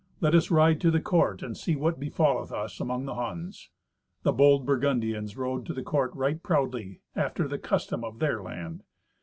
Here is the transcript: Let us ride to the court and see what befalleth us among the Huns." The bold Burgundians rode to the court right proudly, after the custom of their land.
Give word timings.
Let 0.19 0.33
us 0.33 0.49
ride 0.49 0.81
to 0.81 0.89
the 0.89 0.99
court 0.99 1.43
and 1.43 1.55
see 1.55 1.75
what 1.75 1.99
befalleth 1.99 2.51
us 2.51 2.79
among 2.79 3.05
the 3.05 3.13
Huns." 3.13 3.69
The 4.23 4.33
bold 4.33 4.65
Burgundians 4.65 5.37
rode 5.37 5.63
to 5.67 5.75
the 5.75 5.83
court 5.83 6.09
right 6.15 6.41
proudly, 6.41 7.01
after 7.15 7.47
the 7.47 7.59
custom 7.59 8.03
of 8.03 8.17
their 8.17 8.41
land. 8.41 8.81